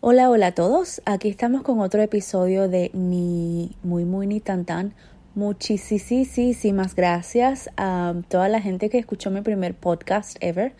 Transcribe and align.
Hola, 0.00 0.30
hola 0.30 0.46
a 0.46 0.52
todos. 0.54 1.02
Aquí 1.06 1.28
estamos 1.28 1.62
con 1.62 1.80
otro 1.80 2.00
episodio 2.00 2.68
de 2.68 2.92
Ni 2.94 3.72
Muy 3.82 4.04
Muy 4.04 4.28
Ni 4.28 4.38
Tan 4.38 4.64
Tan. 4.64 4.94
Muchísimas 5.34 6.94
gracias 6.94 7.68
a 7.76 8.14
toda 8.28 8.48
la 8.48 8.60
gente 8.60 8.90
que 8.90 8.98
escuchó 8.98 9.32
mi 9.32 9.40
primer 9.40 9.74
podcast 9.74 10.36
ever 10.38 10.72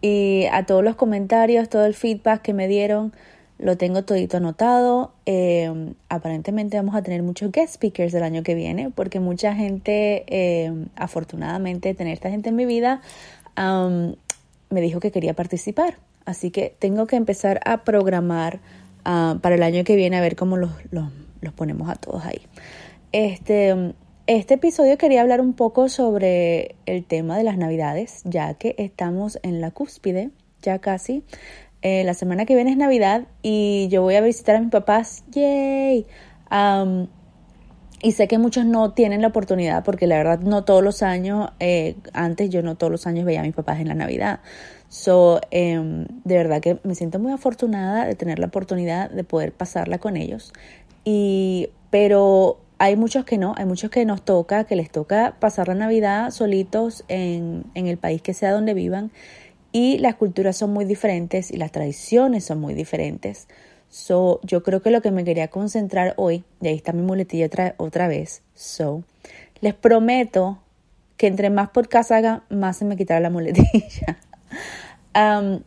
y 0.00 0.44
a 0.52 0.66
todos 0.66 0.84
los 0.84 0.94
comentarios, 0.94 1.68
todo 1.68 1.84
el 1.84 1.94
feedback 1.94 2.42
que 2.42 2.54
me 2.54 2.68
dieron. 2.68 3.12
Lo 3.58 3.76
tengo 3.76 4.04
todito 4.04 4.36
anotado. 4.36 5.14
Eh, 5.26 5.92
aparentemente 6.08 6.76
vamos 6.76 6.94
a 6.94 7.02
tener 7.02 7.24
muchos 7.24 7.50
guest 7.50 7.74
speakers 7.74 8.14
el 8.14 8.22
año 8.22 8.44
que 8.44 8.54
viene 8.54 8.90
porque 8.94 9.18
mucha 9.18 9.52
gente, 9.52 10.24
eh, 10.28 10.72
afortunadamente, 10.94 11.92
tener 11.94 12.12
esta 12.12 12.30
gente 12.30 12.50
en 12.50 12.54
mi 12.54 12.66
vida, 12.66 13.00
me 13.56 14.80
dijo 14.80 15.00
que 15.00 15.10
quería 15.10 15.34
participar. 15.34 15.96
Así 16.24 16.50
que 16.50 16.74
tengo 16.78 17.06
que 17.06 17.16
empezar 17.16 17.60
a 17.64 17.84
programar 17.84 18.60
ah, 19.04 19.38
para 19.40 19.54
el 19.54 19.62
año 19.62 19.84
que 19.84 19.96
viene 19.96 20.16
a 20.16 20.20
ver 20.20 20.36
cómo 20.36 20.56
los, 20.56 20.70
los, 20.90 21.08
ponemos 21.54 21.88
a 21.88 21.94
todos 21.94 22.24
ahí. 22.24 22.42
Este, 23.12 23.94
este 24.26 24.54
episodio 24.54 24.96
quería 24.98 25.22
hablar 25.22 25.40
un 25.40 25.54
poco 25.54 25.88
sobre 25.88 26.76
el 26.86 27.04
tema 27.04 27.36
de 27.36 27.44
las 27.44 27.58
navidades, 27.58 28.22
ya 28.24 28.54
que 28.54 28.74
estamos 28.78 29.38
en 29.42 29.60
la 29.60 29.70
cúspide, 29.70 30.30
ya 30.62 30.78
casi. 30.78 31.24
Eh, 31.82 32.04
la 32.04 32.14
semana 32.14 32.44
que 32.44 32.54
viene 32.54 32.70
es 32.72 32.76
Navidad 32.76 33.26
y 33.42 33.88
yo 33.90 34.02
voy 34.02 34.14
a 34.14 34.20
visitar 34.20 34.56
a 34.56 34.60
mis 34.60 34.70
papás. 34.70 35.24
¡Yay! 35.30 36.06
Y 38.02 38.12
sé 38.12 38.28
que 38.28 38.38
muchos 38.38 38.64
no 38.64 38.92
tienen 38.92 39.20
la 39.20 39.28
oportunidad 39.28 39.84
porque 39.84 40.06
la 40.06 40.16
verdad 40.16 40.40
no 40.40 40.64
todos 40.64 40.82
los 40.82 41.02
años, 41.02 41.50
eh, 41.60 41.96
antes 42.12 42.50
yo 42.50 42.62
no 42.62 42.76
todos 42.76 42.90
los 42.90 43.06
años 43.06 43.24
veía 43.24 43.40
a 43.40 43.44
mis 43.44 43.54
papás 43.54 43.80
en 43.80 43.88
la 43.88 43.94
Navidad. 43.94 44.40
So, 44.88 45.40
em, 45.50 46.06
de 46.24 46.36
verdad 46.36 46.60
que 46.60 46.78
me 46.82 46.94
siento 46.94 47.18
muy 47.18 47.32
afortunada 47.32 48.06
de 48.06 48.14
tener 48.14 48.38
la 48.38 48.46
oportunidad 48.46 49.10
de 49.10 49.22
poder 49.22 49.52
pasarla 49.52 49.98
con 49.98 50.16
ellos. 50.16 50.52
Y, 51.04 51.70
pero 51.90 52.58
hay 52.78 52.96
muchos 52.96 53.24
que 53.24 53.36
no, 53.38 53.54
hay 53.56 53.66
muchos 53.66 53.90
que 53.90 54.04
nos 54.04 54.22
toca, 54.24 54.64
que 54.64 54.76
les 54.76 54.90
toca 54.90 55.36
pasar 55.38 55.68
la 55.68 55.74
Navidad 55.74 56.30
solitos 56.30 57.04
en, 57.08 57.64
en 57.74 57.86
el 57.86 57.98
país 57.98 58.22
que 58.22 58.32
sea 58.34 58.52
donde 58.52 58.74
vivan. 58.74 59.10
Y 59.72 59.98
las 59.98 60.16
culturas 60.16 60.56
son 60.56 60.72
muy 60.72 60.84
diferentes 60.86 61.50
y 61.50 61.56
las 61.56 61.70
tradiciones 61.70 62.44
son 62.44 62.60
muy 62.60 62.74
diferentes. 62.74 63.46
So, 63.90 64.40
yo 64.44 64.62
creo 64.62 64.82
que 64.82 64.90
lo 64.90 65.02
que 65.02 65.10
me 65.10 65.24
quería 65.24 65.48
concentrar 65.48 66.14
hoy, 66.16 66.44
y 66.60 66.68
ahí 66.68 66.76
está 66.76 66.92
mi 66.92 67.02
muletilla 67.02 67.46
otra, 67.46 67.74
otra 67.76 68.06
vez, 68.06 68.42
so, 68.54 69.02
les 69.60 69.74
prometo 69.74 70.60
que 71.16 71.26
entre 71.26 71.50
más 71.50 71.68
por 71.70 71.88
casa 71.88 72.16
haga, 72.16 72.44
más 72.48 72.78
se 72.78 72.84
me 72.84 72.96
quitará 72.96 73.20
la 73.20 73.30
muletilla. 73.30 74.16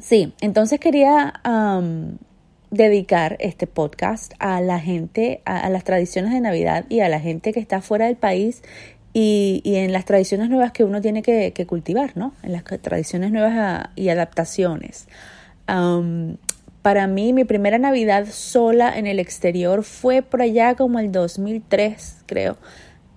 sí, 0.00 0.32
entonces 0.40 0.78
quería 0.80 1.34
dedicar 2.70 3.36
este 3.40 3.66
podcast 3.66 4.32
a 4.38 4.60
la 4.60 4.78
gente, 4.78 5.42
a, 5.44 5.68
las 5.70 5.84
tradiciones 5.84 6.32
de 6.32 6.40
Navidad 6.40 6.86
y 6.88 7.00
a 7.00 7.08
la 7.08 7.20
gente 7.20 7.52
que 7.52 7.60
está 7.60 7.80
fuera 7.80 8.06
del 8.06 8.16
país 8.16 8.62
y, 9.12 9.60
en 9.64 9.92
las 9.92 10.04
tradiciones 10.04 10.48
nuevas 10.48 10.72
que 10.72 10.84
uno 10.84 11.00
tiene 11.00 11.22
que, 11.22 11.66
cultivar, 11.66 12.16
¿no? 12.16 12.32
En 12.42 12.52
las 12.52 12.64
tradiciones 12.64 13.32
nuevas 13.32 13.54
ah, 13.56 13.90
y 13.96 14.08
adaptaciones. 14.08 15.08
Para 16.84 17.06
mí, 17.06 17.32
mi 17.32 17.44
primera 17.44 17.78
Navidad 17.78 18.26
sola 18.30 18.98
en 18.98 19.06
el 19.06 19.18
exterior 19.18 19.84
fue 19.84 20.20
por 20.20 20.42
allá 20.42 20.74
como 20.74 20.98
el 20.98 21.10
2003, 21.10 22.24
creo. 22.26 22.58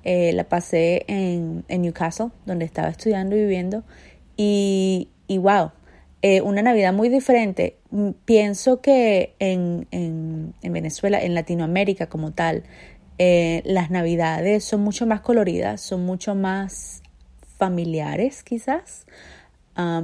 Eh, 0.05 0.31
la 0.31 0.45
pasé 0.45 1.03
en, 1.09 1.65
en 1.67 1.81
Newcastle, 1.81 2.27
donde 2.45 2.63
estaba 2.63 2.87
estudiando 2.87 3.35
y 3.35 3.41
viviendo. 3.41 3.83
Y, 4.37 5.09
y 5.27 5.37
wow, 5.37 5.71
eh, 6.21 6.39
una 6.39 6.61
Navidad 6.61 6.93
muy 6.93 7.09
diferente. 7.09 7.75
Mm, 7.91 8.11
pienso 8.23 8.79
que 8.79 9.35
en, 9.39 9.85
en, 9.91 10.53
en 10.61 10.71
Venezuela, 10.71 11.21
en 11.21 11.33
Latinoamérica 11.33 12.07
como 12.07 12.31
tal, 12.31 12.63
eh, 13.17 13.63
las 13.65 13.91
Navidades 13.91 14.63
son 14.63 14.79
mucho 14.79 15.05
más 15.05 15.19
coloridas, 15.19 15.81
son 15.81 16.05
mucho 16.05 16.35
más 16.35 17.03
familiares 17.57 18.43
quizás. 18.43 19.05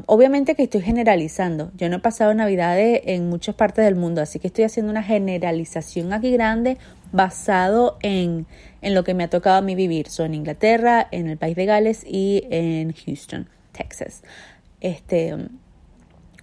Obviamente 0.06 0.56
que 0.56 0.64
estoy 0.64 0.82
generalizando. 0.82 1.72
Yo 1.76 1.90
no 1.90 1.98
he 1.98 2.00
pasado 2.00 2.34
Navidades 2.34 3.02
en 3.06 3.30
muchas 3.30 3.56
partes 3.56 3.84
del 3.86 3.96
mundo, 3.96 4.22
así 4.22 4.40
que 4.40 4.48
estoy 4.48 4.66
haciendo 4.66 4.92
una 4.92 5.04
generalización 5.04 6.14
aquí 6.14 6.32
grande 6.32 6.78
basado 7.12 7.98
en, 8.02 8.46
en 8.82 8.94
lo 8.94 9.04
que 9.04 9.14
me 9.14 9.24
ha 9.24 9.30
tocado 9.30 9.58
a 9.58 9.62
mí 9.62 9.76
vivir. 9.76 10.10
Soy 10.10 10.28
en 10.28 10.36
Inglaterra, 10.36 11.08
en 11.12 11.28
el 11.28 11.38
país 11.38 11.56
de 11.56 11.66
Gales 11.66 12.06
y 12.08 12.44
en 12.50 12.94
Houston, 12.94 13.50
Texas. 13.72 14.24
Este, 14.82 15.36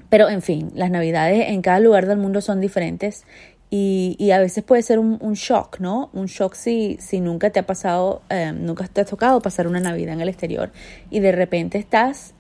pero 0.08 0.28
en 0.28 0.42
fin, 0.42 0.72
las 0.74 0.91
navidades 0.91 1.48
en 1.48 1.62
cada 1.62 1.78
lugar 1.78 2.06
del 2.06 2.18
mundo 2.18 2.41
son 2.41 2.60
diferentes 2.60 3.24
y, 3.70 4.16
y 4.18 4.32
a 4.32 4.41
veces 4.41 4.64
puede 4.64 4.82
ser 4.82 4.98
un, 4.98 5.18
shock, 5.34 5.78
¿no? 5.78 6.10
Un 6.12 6.26
shock 6.26 6.54
si, 6.54 6.98
si 7.00 7.20
nunca 7.20 7.50
te 7.50 7.60
ha 7.60 7.66
pasado, 7.66 8.22
eh, 8.28 8.52
nunca 8.52 8.88
te 8.88 9.02
ha 9.02 9.04
tocado 9.04 9.41
pasar 9.41 9.68
una 9.68 9.78
Navidad 9.78 10.14
en 10.14 10.20
el 10.20 10.28
exterior 10.28 10.72
y 11.10 11.20
de 11.20 11.30
repente 11.30 11.78
estás 11.78 12.34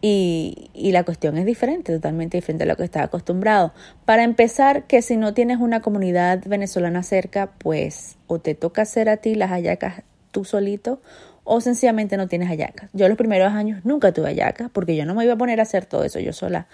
y, 0.00 0.70
y, 0.74 0.92
la 0.92 1.02
cuestión 1.04 1.38
es 1.38 1.44
diferente, 1.44 1.92
totalmente 1.92 2.36
diferente 2.36 2.64
a 2.64 2.66
lo 2.66 2.76
que 2.76 2.84
estás 2.84 3.04
acostumbrado. 3.04 3.72
Para 4.04 4.22
empezar, 4.22 4.84
que 4.84 5.02
si 5.02 5.16
no 5.16 5.34
tienes 5.34 5.58
una 5.58 5.80
comunidad 5.80 6.42
venezolana 6.46 7.02
cerca, 7.02 7.50
pues 7.58 8.16
o 8.26 8.38
te 8.38 8.54
toca 8.54 8.82
hacer 8.82 9.08
a 9.08 9.16
ti 9.16 9.34
las 9.34 9.50
hallacas 9.50 10.02
tú 10.30 10.44
solito 10.44 11.00
o 11.44 11.60
sencillamente 11.60 12.16
no 12.16 12.28
tienes 12.28 12.48
hallacas. 12.48 12.90
Yo 12.92 13.08
los 13.08 13.16
primeros 13.16 13.52
años 13.52 13.84
nunca 13.84 14.12
tuve 14.12 14.28
hallacas 14.28 14.70
porque 14.70 14.94
yo 14.94 15.06
no 15.06 15.14
me 15.14 15.24
iba 15.24 15.32
a 15.32 15.38
poner 15.38 15.60
a 15.60 15.62
hacer 15.62 15.86
todo 15.86 16.04
eso 16.04 16.20
yo 16.20 16.32
sola. 16.32 16.68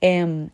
Eh, 0.00 0.48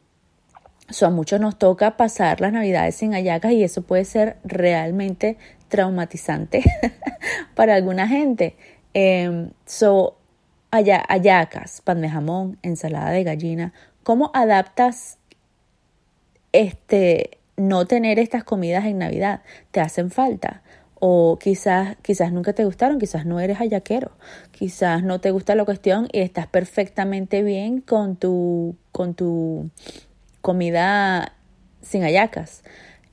a 1.00 1.10
muchos 1.10 1.40
nos 1.40 1.58
toca 1.58 1.96
pasar 1.96 2.40
las 2.40 2.52
navidades 2.52 2.96
sin 2.96 3.12
hallacas 3.12 3.52
y 3.52 3.64
eso 3.64 3.82
puede 3.82 4.04
ser 4.04 4.36
realmente 4.44 5.38
traumatizante 5.68 6.62
para 7.54 7.74
alguna 7.74 8.06
gente. 8.06 8.56
Eh, 8.94 9.48
so, 9.64 10.18
hallacas, 10.72 11.80
pan 11.82 12.00
de 12.00 12.08
jamón, 12.08 12.58
ensalada 12.62 13.10
de 13.10 13.24
gallina. 13.24 13.72
¿Cómo 14.02 14.30
adaptas 14.34 15.18
este 16.52 17.38
no 17.56 17.86
tener 17.86 18.18
estas 18.18 18.42
comidas 18.44 18.84
en 18.86 18.98
Navidad? 18.98 19.42
¿Te 19.70 19.80
hacen 19.80 20.10
falta? 20.10 20.62
o 21.04 21.36
quizás, 21.40 21.96
quizás 22.00 22.30
nunca 22.30 22.52
te 22.52 22.64
gustaron, 22.64 23.00
quizás 23.00 23.26
no 23.26 23.40
eres 23.40 23.58
hallaquero, 23.58 24.12
quizás 24.52 25.02
no 25.02 25.20
te 25.20 25.32
gusta 25.32 25.56
la 25.56 25.64
cuestión 25.64 26.06
y 26.12 26.20
estás 26.20 26.46
perfectamente 26.46 27.42
bien 27.42 27.80
con 27.80 28.14
tu, 28.14 28.76
con 28.92 29.14
tu 29.14 29.68
comida 30.42 31.32
sin 31.80 32.02
hallacas. 32.04 32.62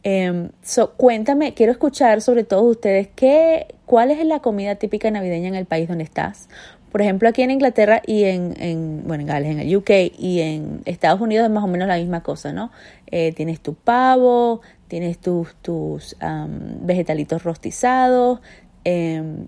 Em, 0.04 0.52
cuéntame, 0.98 1.56
quiero 1.56 1.72
escuchar 1.72 2.22
sobre 2.22 2.44
todos 2.44 2.70
ustedes 2.70 3.08
qué, 3.16 3.74
cuál 3.88 4.12
es 4.12 4.24
la 4.24 4.40
comida 4.40 4.76
típica 4.76 5.10
navideña 5.10 5.48
en 5.48 5.56
el 5.56 5.66
país 5.66 5.88
donde 5.88 6.04
estás. 6.04 6.48
Por 6.92 7.02
ejemplo, 7.02 7.30
aquí 7.30 7.42
en 7.42 7.52
Inglaterra 7.52 8.02
y 8.06 8.24
en, 8.24 8.56
en, 8.60 9.04
bueno, 9.06 9.22
en 9.22 9.28
Gales, 9.28 9.52
en 9.52 9.60
el 9.60 9.76
UK 9.76 9.90
y 10.18 10.42
en 10.42 10.82
Estados 10.86 11.22
Unidos 11.22 11.46
es 11.46 11.52
más 11.52 11.64
o 11.64 11.68
menos 11.68 11.88
la 11.88 11.98
misma 11.98 12.24
cosa, 12.24 12.52
¿no? 12.52 12.72
Eh, 13.08 13.32
tienes 13.34 13.62
tu 13.62 13.76
pavo, 13.76 14.62
tienes 14.88 15.20
tus, 15.20 15.56
tus 15.62 16.18
vegetalitos 16.82 17.44
rostizados, 17.44 18.42
em, 18.84 19.48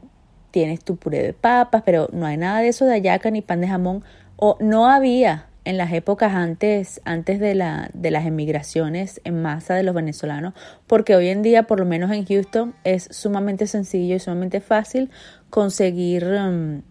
tienes 0.51 0.83
tu 0.83 0.97
puré 0.97 1.23
de 1.23 1.33
papas, 1.33 1.81
pero 1.85 2.09
no 2.13 2.25
hay 2.25 2.37
nada 2.37 2.59
de 2.59 2.67
eso 2.67 2.85
de 2.85 2.93
ayaca 2.93 3.31
ni 3.31 3.41
pan 3.41 3.61
de 3.61 3.67
jamón, 3.67 4.03
o 4.35 4.57
no 4.59 4.87
había 4.87 5.47
en 5.63 5.77
las 5.77 5.93
épocas 5.93 6.33
antes, 6.33 7.01
antes 7.05 7.39
de, 7.39 7.55
la, 7.55 7.89
de 7.93 8.11
las 8.11 8.25
emigraciones 8.25 9.21
en 9.23 9.41
masa 9.41 9.75
de 9.75 9.83
los 9.83 9.93
venezolanos, 9.93 10.53
porque 10.87 11.15
hoy 11.15 11.29
en 11.29 11.41
día, 11.41 11.63
por 11.63 11.79
lo 11.79 11.85
menos 11.85 12.11
en 12.11 12.25
Houston, 12.25 12.73
es 12.83 13.07
sumamente 13.11 13.67
sencillo 13.67 14.15
y 14.15 14.19
sumamente 14.19 14.59
fácil 14.61 15.11
conseguir 15.49 16.23
em, 16.23 16.81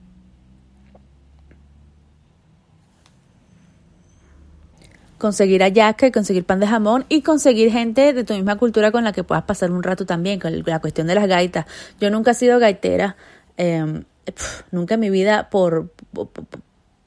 conseguir 5.20 5.62
ayaca 5.62 6.10
conseguir 6.10 6.44
pan 6.44 6.58
de 6.58 6.66
jamón 6.66 7.06
y 7.08 7.22
conseguir 7.22 7.70
gente 7.70 8.12
de 8.12 8.25
tu 8.25 8.34
misma 8.34 8.56
cultura 8.56 8.90
con 8.90 9.05
la 9.05 9.12
que 9.12 9.22
puedas 9.22 9.44
pasar 9.44 9.70
un 9.70 9.84
rato 9.84 10.05
también, 10.05 10.40
con 10.40 10.64
la 10.67 10.81
cuestión 10.81 11.06
de 11.06 11.14
las 11.14 11.28
gaitas. 11.28 11.67
Yo 12.00 12.11
nunca 12.11 12.32
he 12.32 12.34
sido 12.34 12.58
gaitera, 12.58 13.17
em, 13.56 14.05
nunca 14.72 14.94
en 14.94 15.00
mi 15.00 15.11
vida 15.11 15.49
por, 15.50 15.93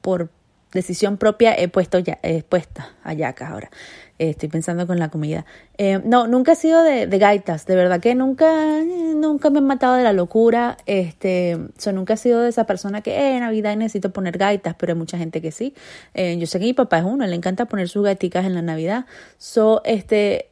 por, 0.00 0.30
decisión 0.72 1.18
propia 1.18 1.54
he 1.56 1.68
puesto 1.68 2.00
ya, 2.00 2.18
he 2.24 2.42
puesto 2.42 2.82
ayacas 3.04 3.48
ahora 3.48 3.70
estoy 4.18 4.48
pensando 4.48 4.86
con 4.86 4.98
la 4.98 5.08
comida. 5.08 5.44
Eh, 5.76 6.00
no, 6.04 6.26
nunca 6.26 6.52
he 6.52 6.56
sido 6.56 6.82
de, 6.82 7.06
gaitas, 7.18 7.66
de 7.66 7.74
verdad 7.74 8.00
que 8.00 8.14
nunca, 8.14 8.82
nunca 9.16 9.50
me 9.50 9.58
he 9.58 9.62
matado 9.62 9.94
de 9.94 10.04
la 10.04 10.12
locura. 10.12 10.76
Este, 10.86 11.58
so, 11.78 11.92
nunca 11.92 12.14
he 12.14 12.16
sido 12.16 12.40
de 12.40 12.48
esa 12.48 12.64
persona 12.64 13.00
que 13.00 13.12
eh, 13.12 13.34
en 13.34 13.40
Navidad 13.40 13.76
necesito 13.76 14.12
poner 14.12 14.38
gaitas, 14.38 14.74
pero 14.76 14.92
hay 14.92 14.98
mucha 14.98 15.18
gente 15.18 15.40
que 15.40 15.50
sí. 15.50 15.74
Eh, 16.14 16.36
yo 16.38 16.46
sé 16.46 16.58
que 16.58 16.66
mi 16.66 16.74
papá 16.74 16.98
es 16.98 17.04
uno, 17.04 17.26
le 17.26 17.34
encanta 17.34 17.66
poner 17.66 17.88
sus 17.88 18.04
gaiticas 18.04 18.46
en 18.46 18.54
la 18.54 18.62
Navidad. 18.62 19.06
So, 19.38 19.82
este, 19.84 20.50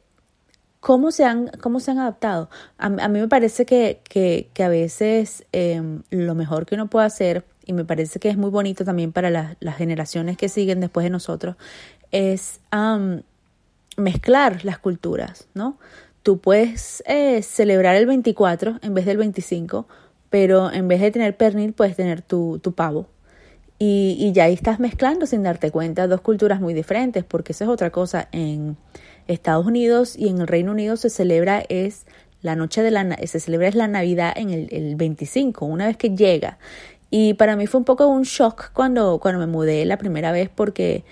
¿cómo 0.79 1.11
se 1.11 1.23
han, 1.23 1.47
cómo 1.61 1.79
se 1.79 1.91
han 1.91 1.99
adaptado? 1.99 2.49
A, 2.77 2.89
mí 2.89 3.19
me 3.19 3.27
parece 3.27 3.65
que, 3.65 4.01
que, 4.03 4.63
a 4.63 4.67
veces 4.67 5.45
em, 5.53 6.03
lo 6.09 6.35
mejor 6.35 6.65
que 6.65 6.75
uno 6.75 6.89
puede 6.89 7.05
hacer 7.05 7.45
y 7.65 7.71
me 7.71 7.85
parece 7.85 8.19
que 8.19 8.27
es 8.27 8.37
muy 8.37 8.49
bonito 8.49 8.83
también 8.83 9.13
para 9.13 9.29
las 9.29 9.77
generaciones 9.77 10.35
que 10.35 10.49
siguen 10.49 10.81
después 10.81 11.05
de 11.05 11.09
nosotros, 11.09 11.55
es 12.11 12.59
mezclar 13.97 14.65
las 14.65 14.79
culturas, 14.79 15.47
¿no? 15.53 15.77
Tú 16.23 16.39
puedes 16.39 17.03
eh, 17.05 17.41
celebrar 17.41 17.95
el 17.95 18.05
24 18.05 18.79
en 18.81 18.93
vez 18.93 19.05
del 19.05 19.17
25, 19.17 19.87
pero 20.29 20.71
en 20.71 20.87
vez 20.87 21.01
de 21.01 21.11
tener 21.11 21.35
pernil 21.35 21.73
puedes 21.73 21.95
tener 21.95 22.21
tu, 22.21 22.59
tu 22.59 22.73
pavo. 22.73 23.07
Y, 23.79 24.15
y, 24.19 24.31
ya 24.31 24.45
ahí 24.45 24.53
estás 24.53 24.79
mezclando 24.79 25.25
sin 25.25 25.43
darte 25.43 25.69
cuenta 25.69 26.07
dos 26.07 26.21
culturas 26.21 26.61
muy 26.61 26.73
diferentes, 26.73 27.25
porque 27.25 27.51
esa 27.51 27.65
es 27.65 27.69
otra 27.69 27.89
cosa. 27.89 28.29
En 28.31 28.77
Estados 29.27 29.65
Unidos 29.65 30.15
y 30.17 30.29
en 30.29 30.39
el 30.39 30.47
Reino 30.47 30.71
Unido 30.71 30.95
se 30.95 31.09
celebra 31.09 31.63
es 31.67 32.05
la 32.41 32.55
noche 32.55 32.81
de 32.83 32.91
la 32.91 33.17
se 33.25 33.39
celebra 33.39 33.67
es 33.67 33.75
la 33.75 33.87
Navidad 33.87 34.33
en 34.35 34.49
el, 34.51 34.67
el 34.71 34.95
25, 34.95 35.65
una 35.65 35.87
vez 35.87 35.97
que 35.97 36.15
llega. 36.15 36.59
Y 37.15 37.35
para 37.35 37.55
mí 37.55 37.67
fue 37.67 37.77
un 37.77 37.85
poco 37.85 38.07
un 38.07 38.23
shock 38.23 38.71
cuando, 38.73 39.19
cuando 39.19 39.39
me 39.39 39.45
mudé 39.45 39.85
la 39.85 39.97
primera 39.97 40.31
vez 40.31 40.49
porque 40.49 41.03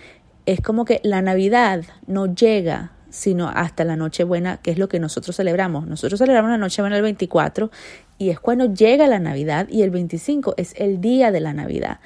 es 0.46 0.62
como 0.62 0.86
que 0.86 1.00
la 1.04 1.22
Navidad 1.22 1.84
no 2.08 2.34
llega 2.34 2.92
sino 3.12 3.50
hasta 3.50 3.84
la 3.84 3.98
Nochebuena, 3.98 4.58
que 4.58 4.72
es 4.72 4.78
lo 4.78 4.88
que 4.88 5.00
nosotros 5.00 5.36
celebramos. 5.36 5.86
Nosotros 5.86 6.18
celebramos 6.18 6.50
la 6.50 6.58
Nochebuena 6.58 6.96
el 6.96 7.02
24 7.02 7.70
y 8.18 8.30
es 8.30 8.40
cuando 8.40 8.74
llega 8.74 9.06
la 9.08 9.20
Navidad 9.20 9.68
y 9.70 9.84
el 9.84 9.92
25 9.92 10.56
es 10.58 10.74
el 10.78 11.02
día 11.02 11.32
de 11.32 11.42
la 11.42 11.54
Navidad. 11.54 12.00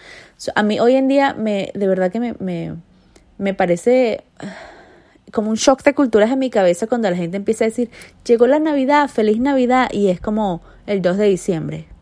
a 0.56 0.64
mí 0.64 0.80
hoy 0.80 0.96
en 0.96 1.08
día 1.08 1.34
me, 1.34 1.72
de 1.74 1.88
verdad 1.88 2.12
que 2.12 2.20
me, 2.20 2.36
me, 2.40 2.76
me 3.38 3.54
parece 3.54 4.24
ah, 4.40 4.56
como 5.32 5.52
un 5.52 5.58
shock 5.58 5.84
de 5.84 5.94
culturas 5.94 6.32
en 6.32 6.40
mi 6.40 6.50
cabeza 6.50 6.88
cuando 6.88 7.10
la 7.10 7.16
gente 7.16 7.38
empieza 7.38 7.66
a 7.66 7.68
decir, 7.68 7.92
llegó 8.26 8.48
la 8.48 8.60
Navidad, 8.60 9.08
feliz 9.08 9.40
Navidad 9.40 9.90
y 9.92 10.08
es 10.10 10.20
como 10.20 10.62
el 10.88 11.02
2 11.02 11.18
de 11.18 11.26
diciembre 11.26 11.95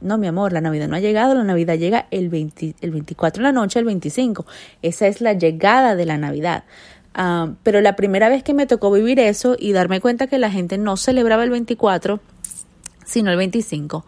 no, 0.00 0.18
mi 0.18 0.26
amor, 0.26 0.52
la 0.52 0.60
Navidad 0.60 0.88
no 0.88 0.96
ha 0.96 1.00
llegado, 1.00 1.34
la 1.34 1.44
Navidad 1.44 1.76
llega 1.76 2.06
el, 2.10 2.28
20, 2.28 2.76
el 2.80 2.90
24 2.90 3.42
de 3.42 3.48
la 3.48 3.52
noche, 3.52 3.78
el 3.78 3.84
25. 3.84 4.46
Esa 4.82 5.06
es 5.06 5.20
la 5.20 5.32
llegada 5.32 5.96
de 5.96 6.06
la 6.06 6.18
Navidad. 6.18 6.64
Ah, 7.14 7.52
pero 7.62 7.80
la 7.80 7.96
primera 7.96 8.28
vez 8.28 8.42
que 8.42 8.54
me 8.54 8.66
tocó 8.66 8.90
vivir 8.90 9.18
eso 9.18 9.56
y 9.58 9.72
darme 9.72 10.00
cuenta 10.00 10.26
que 10.26 10.38
la 10.38 10.50
gente 10.50 10.78
no 10.78 10.96
celebraba 10.96 11.44
el 11.44 11.50
24, 11.50 12.20
sino 13.04 13.30
el 13.30 13.36
25, 13.36 14.04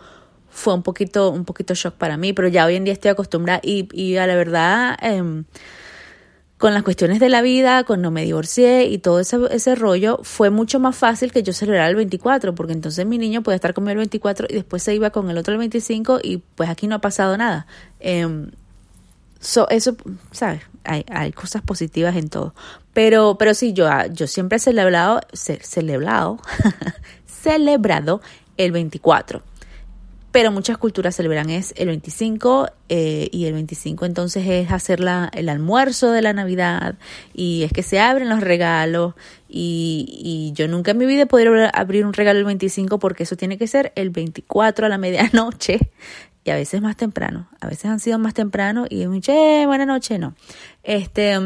fue 0.50 0.75
un 0.75 0.82
poquito, 0.82 1.31
un 1.31 1.44
poquito 1.44 1.75
shock 1.75 1.94
para 1.94 2.16
mí, 2.16 2.32
pero 2.32 2.49
ya 2.49 2.64
hoy 2.64 2.76
en 2.76 2.84
día 2.84 2.93
estoy 2.93 3.11
acostumbrada 3.11 3.61
y, 3.62 3.88
y 3.93 4.16
a 4.16 4.26
la 4.26 4.37
verdad... 4.37 4.96
Eh, 5.02 5.44
con 6.64 6.72
las 6.72 6.82
cuestiones 6.82 7.20
de 7.20 7.28
la 7.28 7.43
vida, 7.43 7.84
cuando 7.84 8.11
me 8.11 8.25
divorcié 8.25 8.84
y 8.84 8.96
todo 8.96 9.20
ese, 9.20 9.37
ese 9.50 9.75
rollo, 9.75 10.20
fue 10.22 10.49
mucho 10.49 10.81
más 10.81 10.96
fácil 10.96 11.31
que 11.31 11.43
yo 11.43 11.52
celebrara 11.52 11.90
el 11.90 11.94
24, 11.94 12.55
porque 12.55 12.72
entonces 12.72 13.05
mi 13.05 13.19
niño 13.19 13.43
puede 13.43 13.56
estar 13.56 13.75
conmigo 13.75 13.90
el 13.90 13.99
24 13.99 14.46
y 14.49 14.55
después 14.55 14.82
se 14.82 14.94
iba 14.94 15.11
con 15.11 15.28
el 15.28 15.37
otro 15.37 15.52
el 15.52 15.58
25 15.58 16.20
y 16.22 16.38
pues 16.38 16.70
aquí 16.70 16.87
no 16.87 16.94
ha 16.94 17.00
pasado 17.00 17.37
nada. 17.37 17.66
Eh, 18.00 18.46
eso, 19.40 19.96
¿sabes? 20.31 20.62
Hay, 20.84 21.05
hay, 21.11 21.32
cosas 21.32 21.61
positivas 21.61 22.16
en 22.16 22.31
todo. 22.31 22.55
Pero, 22.94 23.37
pero 23.38 23.52
sí, 23.52 23.75
yo, 23.75 23.87
yo 24.11 24.26
siempre 24.26 24.56
he 24.56 24.58
celebrado, 24.58 25.20
celebrado, 25.34 26.38
celebrado 27.26 28.22
el 28.56 28.72
24 28.72 29.43
pero 30.34 30.50
muchas 30.50 30.78
culturas 30.78 31.14
celebran 31.14 31.48
es 31.48 31.72
el 31.76 31.86
25 31.86 32.69
eh, 32.88 33.28
y 33.31 33.46
el 33.46 33.52
25 33.52 34.04
entonces 34.04 34.44
es 34.44 34.72
hacer 34.72 34.98
la, 34.98 35.31
el 35.32 35.48
almuerzo 35.48 36.10
de 36.10 36.22
la 36.22 36.32
Navidad 36.32 36.96
y 37.32 37.62
es 37.62 37.72
que 37.72 37.84
se 37.84 38.00
abren 38.00 38.28
los 38.28 38.40
regalos 38.40 39.14
y, 39.48 40.08
y 40.25 40.52
yo 40.52 40.66
nunca 40.66 40.90
en 40.90 40.98
mi 40.98 41.06
vida 41.06 41.22
he 41.22 41.26
podido 41.26 41.54
abrir 41.72 42.04
un 42.04 42.12
regalo 42.12 42.40
el 42.40 42.46
25 42.46 42.98
porque 42.98 43.22
eso 43.22 43.36
tiene 43.36 43.58
que 43.58 43.69
ser 43.69 43.92
el 43.94 44.10
24 44.10 44.86
a 44.86 44.88
la 44.88 44.98
medianoche 44.98 45.92
y 46.42 46.50
a 46.50 46.56
veces 46.56 46.82
más 46.82 46.96
temprano, 46.96 47.48
a 47.60 47.69
veces 47.69 47.84
han 47.84 48.00
sido 48.00 48.19
más 48.19 48.34
temprano 48.34 48.87
y 48.90 49.02
es 49.02 49.06
un 49.06 49.20
che, 49.20 49.66
buena 49.66 49.87
noche, 49.87 50.19
no. 50.19 50.34
Este, 50.82 51.38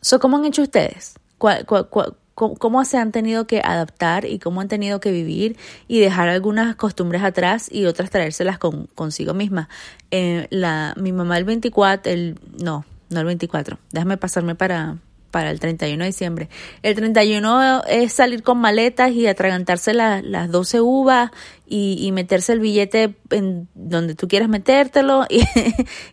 so, 0.00 0.18
¿cómo 0.18 0.38
han 0.38 0.46
hecho 0.46 0.62
ustedes? 0.62 1.16
¿Cuál, 1.36 1.66
cuál, 1.66 1.90
cuál 1.90 2.16
cómo, 2.36 2.84
se 2.84 2.98
han 2.98 3.12
tenido 3.12 3.46
que 3.46 3.62
adaptar 3.64 4.26
y 4.26 4.38
cómo 4.38 4.60
han 4.60 4.68
tenido 4.68 5.00
que 5.00 5.10
vivir 5.10 5.56
y 5.88 6.00
dejar 6.00 6.28
algunas 6.28 6.76
costumbres 6.76 7.22
atrás 7.22 7.72
y 7.72 7.86
otras 7.86 8.10
traérselas 8.10 8.58
con, 8.58 8.88
consigo 8.94 9.32
misma. 9.32 9.70
Eh, 10.10 10.46
la, 10.50 10.92
mi 10.98 11.12
mamá 11.12 11.38
el 11.38 11.44
24, 11.44 12.12
el, 12.12 12.38
no, 12.62 12.84
no 13.08 13.20
el 13.20 13.26
24, 13.26 13.78
déjame 13.90 14.18
pasarme 14.18 14.54
para, 14.54 14.98
para 15.30 15.50
el 15.50 15.60
31 15.60 16.04
de 16.04 16.06
diciembre. 16.06 16.48
El 16.82 16.94
31 16.94 17.84
es 17.88 18.12
salir 18.12 18.42
con 18.42 18.58
maletas 18.58 19.12
y 19.12 19.26
atragantarse 19.26 19.94
las 19.94 20.50
12 20.50 20.82
uvas 20.82 21.30
y, 21.66 21.96
y, 22.00 22.12
meterse 22.12 22.52
el 22.52 22.60
billete 22.60 23.16
en 23.30 23.66
donde 23.74 24.14
tú 24.14 24.28
quieras 24.28 24.50
metértelo 24.50 25.24
y, 25.30 25.42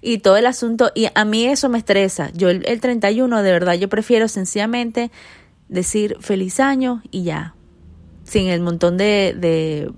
y, 0.02 0.19
todo 0.19 0.38
el 0.38 0.46
asunto. 0.46 0.90
Y 0.96 1.08
a 1.14 1.26
mí 1.26 1.46
eso 1.46 1.68
me 1.68 1.80
estresa. 1.80 2.31
Yo 2.34 2.50
el, 2.50 2.66
el 2.66 2.80
31 2.80 3.44
de 3.44 3.52
verdad 3.52 3.74
yo 3.74 3.90
prefiero 3.90 4.30
sencillamente 4.30 5.12
decir 5.74 6.18
feliz 6.20 6.60
año 6.60 7.02
y 7.10 7.24
ya, 7.24 7.56
sin 8.24 8.48
el 8.48 8.62
montón 8.62 8.96
de, 8.96 9.36
de, 9.36 9.92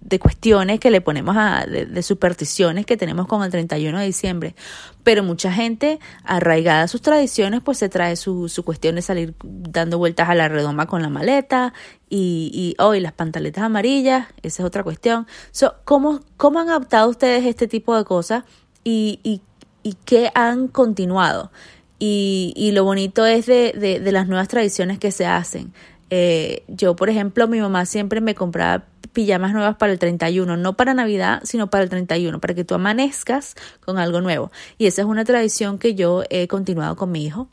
de 0.00 0.18
cuestiones 0.20 0.78
que 0.78 0.90
le 0.90 1.00
ponemos 1.00 1.36
a, 1.36 1.66
de, 1.66 2.02
supersticiones 2.02 2.86
que 2.86 2.96
tenemos 2.96 3.26
con 3.26 3.42
el 3.42 3.50
31 3.50 3.98
de 3.98 4.06
diciembre. 4.06 4.54
Pero 5.02 5.24
mucha 5.24 5.52
gente, 5.52 5.98
arraigada 6.22 6.84
a 6.84 6.88
sus 6.88 7.02
tradiciones, 7.02 7.60
pues 7.60 7.78
se 7.78 7.88
trae 7.88 8.14
su, 8.14 8.48
su 8.48 8.64
cuestión 8.64 8.94
de 8.94 9.02
salir 9.02 9.34
dando 9.42 9.98
vueltas 9.98 10.28
a 10.28 10.36
la 10.36 10.48
redoma 10.48 10.86
con 10.86 11.02
la 11.02 11.08
maleta 11.08 11.74
y, 12.08 12.76
hoy 12.78 13.00
las 13.00 13.12
pantaletas 13.12 13.64
amarillas, 13.64 14.28
esa 14.42 14.62
es 14.62 14.66
otra 14.66 14.84
cuestión. 14.84 15.26
So, 15.50 15.74
¿cómo, 15.84 16.20
¿Cómo 16.36 16.60
han 16.60 16.68
adaptado 16.68 17.10
ustedes 17.10 17.44
este 17.44 17.66
tipo 17.66 17.96
de 17.96 18.04
cosas 18.04 18.44
y, 18.84 19.18
y 19.24 19.94
qué 20.04 20.30
han 20.34 20.68
continuado? 20.68 21.50
Y, 22.00 22.54
y 22.56 22.72
lo 22.72 22.82
bonito 22.84 23.26
es 23.26 23.46
de, 23.46 23.74
de, 23.76 24.00
de, 24.00 24.12
las 24.12 24.26
nuevas 24.26 24.48
tradiciones 24.48 24.98
que 24.98 25.12
se 25.12 25.26
hacen. 25.26 25.72
Eh, 26.08 26.64
yo, 26.66 26.96
por 26.96 27.10
ejemplo, 27.10 27.46
mi 27.46 27.60
mamá 27.60 27.84
siempre 27.84 28.20
me 28.20 28.34
compraba 28.34 28.86
pijamas 29.12 29.52
nuevas 29.52 29.76
para 29.76 29.92
el 29.92 29.98
31, 29.98 30.56
no 30.56 30.76
para 30.76 30.94
Navidad, 30.94 31.40
sino 31.44 31.68
para 31.68 31.84
el 31.84 31.90
31, 31.90 32.40
para 32.40 32.54
que 32.54 32.64
tú 32.64 32.74
amanezcas 32.74 33.54
con 33.84 33.98
algo 33.98 34.22
nuevo. 34.22 34.50
Y 34.78 34.86
esa 34.86 35.02
es 35.02 35.08
una 35.08 35.24
tradición 35.24 35.78
que 35.78 35.94
yo 35.94 36.24
he 36.30 36.48
continuado 36.48 36.96
con 36.96 37.12
mi 37.12 37.24
hijo. 37.24 37.48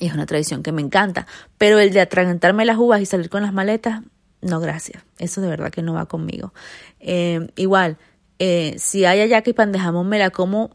Y 0.00 0.06
es 0.06 0.14
una 0.14 0.24
tradición 0.24 0.62
que 0.62 0.72
me 0.72 0.80
encanta. 0.80 1.26
Pero 1.58 1.78
el 1.78 1.92
de 1.92 2.00
atragantarme 2.00 2.64
las 2.64 2.78
uvas 2.78 3.02
y 3.02 3.06
salir 3.06 3.28
con 3.28 3.42
las 3.42 3.52
maletas, 3.52 4.02
no, 4.40 4.60
gracias. 4.60 5.04
Eso 5.18 5.42
de 5.42 5.48
verdad 5.48 5.70
que 5.70 5.82
no 5.82 5.92
va 5.92 6.06
conmigo. 6.06 6.54
Eh, 7.00 7.48
igual, 7.56 7.98
eh, 8.38 8.76
si 8.78 9.04
hay 9.04 9.20
ayaca 9.20 9.50
y 9.50 9.52
pan 9.52 9.72
de 9.72 9.78
jamón, 9.78 10.08
me 10.08 10.18
la 10.18 10.30
como 10.30 10.70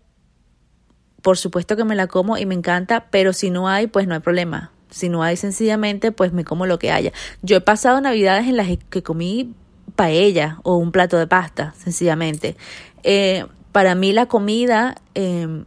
por 1.23 1.37
supuesto 1.37 1.75
que 1.75 1.85
me 1.85 1.95
la 1.95 2.07
como 2.07 2.37
y 2.37 2.45
me 2.45 2.53
encanta, 2.53 3.07
pero 3.09 3.33
si 3.33 3.49
no 3.49 3.67
hay, 3.67 3.87
pues 3.87 4.07
no 4.07 4.13
hay 4.13 4.19
problema. 4.19 4.71
Si 4.91 5.09
no 5.09 5.23
hay, 5.23 5.37
sencillamente, 5.37 6.11
pues 6.11 6.33
me 6.33 6.43
como 6.43 6.67
lo 6.67 6.77
que 6.77 6.91
haya. 6.91 7.11
Yo 7.41 7.57
he 7.57 7.61
pasado 7.61 7.99
navidades 7.99 8.45
en 8.45 8.57
las 8.57 8.67
que 8.89 9.01
comí 9.01 9.55
paella 9.95 10.59
o 10.63 10.75
un 10.75 10.91
plato 10.91 11.17
de 11.17 11.25
pasta, 11.25 11.73
sencillamente. 11.81 12.57
Eh, 13.03 13.45
para 13.71 13.95
mí 13.95 14.11
la 14.11 14.27
comida 14.27 14.95
eh, 15.15 15.63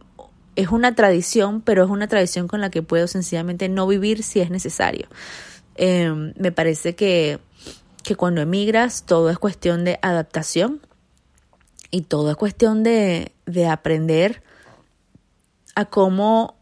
es 0.55 0.69
una 0.69 0.93
tradición, 0.93 1.61
pero 1.61 1.83
es 1.83 1.89
una 1.89 2.07
tradición 2.07 2.47
con 2.47 2.61
la 2.61 2.69
que 2.69 2.83
puedo 2.83 3.07
sencillamente 3.07 3.67
no 3.67 3.87
vivir 3.87 4.23
si 4.23 4.39
es 4.39 4.51
necesario. 4.51 5.07
Eh, 5.75 6.33
me 6.37 6.51
parece 6.51 6.95
que, 6.95 7.39
que 8.03 8.15
cuando 8.15 8.41
emigras 8.41 9.05
todo 9.05 9.31
es 9.31 9.39
cuestión 9.39 9.85
de 9.85 9.97
adaptación 10.03 10.81
y 11.89 12.03
todo 12.03 12.29
es 12.29 12.37
cuestión 12.37 12.83
de, 12.83 13.31
de 13.47 13.67
aprender 13.67 14.43
a 15.77 15.85
cómo 15.85 16.55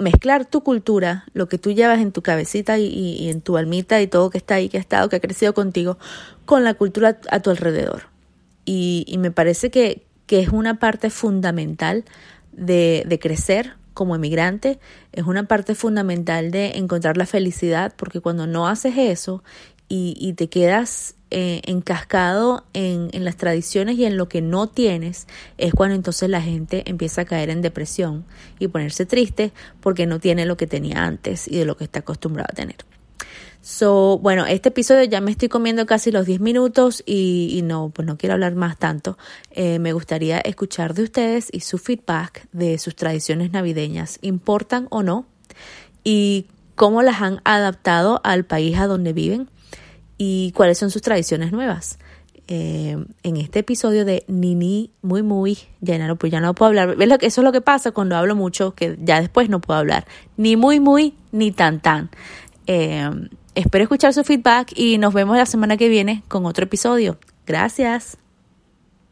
mezclar 0.00 0.44
tu 0.44 0.64
cultura, 0.64 1.26
lo 1.32 1.48
que 1.48 1.58
tú 1.58 1.70
llevas 1.70 2.00
en 2.00 2.10
tu 2.10 2.22
cabecita 2.22 2.76
y, 2.76 3.30
en 3.30 3.40
tu 3.40 3.56
almita 3.56 4.02
y 4.02 4.08
todo 4.08 4.30
que 4.30 4.38
está 4.38 4.56
ahí, 4.56 4.68
que 4.68 4.78
ha 4.78 4.80
estado, 4.80 5.08
que 5.08 5.14
ha 5.14 5.20
crecido 5.20 5.54
contigo, 5.54 5.96
con 6.44 6.64
la 6.64 6.74
cultura 6.74 7.20
a 7.30 7.38
tu 7.38 7.50
alrededor. 7.50 8.08
Y, 8.64 9.14
me 9.20 9.30
parece 9.30 9.70
que, 9.70 10.02
que, 10.26 10.40
es 10.40 10.48
una 10.48 10.80
parte 10.80 11.08
fundamental 11.08 12.04
de, 12.50 13.04
de 13.06 13.18
crecer 13.20 13.74
como 13.94 14.16
emigrante, 14.16 14.80
es 15.12 15.24
una 15.24 15.44
parte 15.44 15.76
fundamental 15.76 16.50
de 16.50 16.72
encontrar 16.78 17.16
la 17.16 17.26
felicidad, 17.26 17.94
porque 17.96 18.20
cuando 18.20 18.48
no 18.48 18.66
haces 18.66 18.94
eso 18.96 19.44
y, 19.88 20.34
te 20.34 20.48
quedas 20.48 21.14
eh, 21.30 21.62
encascado 21.64 22.64
en, 22.74 23.10
las 23.24 23.36
tradiciones 23.36 23.96
y 23.98 24.04
en 24.04 24.16
lo 24.16 24.28
que 24.28 24.42
no 24.42 24.66
tienes, 24.66 25.26
es 25.56 25.72
cuando 25.72 25.94
entonces 25.94 26.28
la 26.28 26.42
gente 26.42 26.82
empieza 26.86 27.22
a 27.22 27.24
caer 27.24 27.50
en 27.50 27.62
depresión 27.62 28.24
y 28.58 28.68
ponerse 28.68 29.06
triste 29.06 29.52
porque 29.80 30.06
no 30.06 30.20
tiene 30.20 30.44
lo 30.44 30.56
que 30.56 30.66
tenía 30.66 31.04
antes 31.04 31.48
y 31.48 31.56
de 31.56 31.64
lo 31.64 31.76
que 31.76 31.84
está 31.84 32.00
acostumbrado 32.00 32.48
a 32.50 32.54
tener. 32.54 32.76
So, 33.60 34.18
bueno, 34.18 34.46
este 34.46 34.68
episodio 34.68 35.04
ya 35.04 35.20
me 35.20 35.30
estoy 35.30 35.48
comiendo 35.48 35.84
casi 35.84 36.12
los 36.12 36.26
10 36.26 36.40
minutos 36.40 37.02
y, 37.04 37.50
y 37.52 37.62
no, 37.62 37.90
pues 37.90 38.06
no 38.06 38.16
quiero 38.16 38.34
hablar 38.34 38.54
más 38.54 38.78
tanto. 38.78 39.18
Eh, 39.50 39.78
me 39.78 39.92
gustaría 39.92 40.38
escuchar 40.38 40.94
de 40.94 41.02
ustedes 41.02 41.48
y 41.50 41.60
su 41.60 41.78
feedback 41.78 42.46
de 42.52 42.78
sus 42.78 42.94
tradiciones 42.94 43.52
navideñas. 43.52 44.18
¿Importan 44.22 44.86
o 44.90 45.02
no? 45.02 45.26
Y 46.04 46.46
cómo 46.76 47.02
las 47.02 47.20
han 47.20 47.40
adaptado 47.44 48.20
al 48.22 48.44
país 48.44 48.78
a 48.78 48.86
donde 48.86 49.12
viven 49.12 49.50
y 50.18 50.52
cuáles 50.52 50.76
son 50.78 50.90
sus 50.90 51.00
tradiciones 51.00 51.52
nuevas. 51.52 51.98
Eh, 52.50 52.96
en 53.22 53.36
este 53.36 53.58
episodio 53.58 54.06
de 54.06 54.24
Nini 54.26 54.90
muy 55.02 55.22
muy, 55.22 55.58
ya 55.80 55.98
no, 55.98 56.16
pues 56.16 56.32
ya 56.32 56.40
no 56.40 56.54
puedo 56.54 56.68
hablar. 56.68 56.96
¿Ves 56.96 57.08
lo 57.08 57.18
que, 57.18 57.26
eso 57.26 57.42
es 57.42 57.44
lo 57.44 57.52
que 57.52 57.60
pasa 57.60 57.92
cuando 57.92 58.16
hablo 58.16 58.34
mucho, 58.34 58.74
que 58.74 58.98
ya 59.02 59.20
después 59.20 59.48
no 59.48 59.60
puedo 59.60 59.78
hablar. 59.78 60.06
Ni 60.36 60.56
muy 60.56 60.80
muy, 60.80 61.14
ni 61.30 61.52
tan 61.52 61.80
tan. 61.80 62.10
Eh, 62.66 63.08
espero 63.54 63.84
escuchar 63.84 64.14
su 64.14 64.24
feedback 64.24 64.72
y 64.74 64.98
nos 64.98 65.14
vemos 65.14 65.36
la 65.36 65.46
semana 65.46 65.76
que 65.76 65.88
viene 65.88 66.22
con 66.28 66.46
otro 66.46 66.64
episodio. 66.64 67.18
Gracias. 67.46 68.18